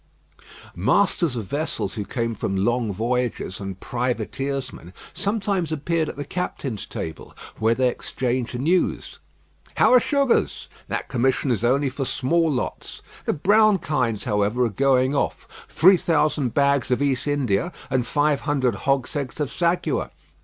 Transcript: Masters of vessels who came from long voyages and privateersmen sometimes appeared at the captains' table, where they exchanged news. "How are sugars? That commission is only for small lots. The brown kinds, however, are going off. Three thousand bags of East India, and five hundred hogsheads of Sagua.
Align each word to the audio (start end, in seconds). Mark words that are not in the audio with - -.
Masters 0.75 1.35
of 1.35 1.45
vessels 1.45 1.93
who 1.93 2.05
came 2.05 2.33
from 2.33 2.55
long 2.55 2.91
voyages 2.91 3.59
and 3.59 3.79
privateersmen 3.79 4.93
sometimes 5.13 5.71
appeared 5.71 6.09
at 6.09 6.15
the 6.15 6.25
captains' 6.25 6.87
table, 6.87 7.35
where 7.57 7.75
they 7.75 7.87
exchanged 7.87 8.57
news. 8.59 9.19
"How 9.75 9.93
are 9.93 9.99
sugars? 9.99 10.69
That 10.87 11.07
commission 11.07 11.51
is 11.51 11.63
only 11.63 11.91
for 11.91 12.05
small 12.05 12.51
lots. 12.51 13.03
The 13.25 13.33
brown 13.33 13.77
kinds, 13.77 14.23
however, 14.23 14.63
are 14.65 14.69
going 14.69 15.13
off. 15.13 15.47
Three 15.69 15.97
thousand 15.97 16.55
bags 16.55 16.89
of 16.89 16.99
East 17.03 17.27
India, 17.27 17.71
and 17.91 18.03
five 18.03 18.39
hundred 18.39 18.73
hogsheads 18.73 19.39
of 19.39 19.51
Sagua. 19.51 20.09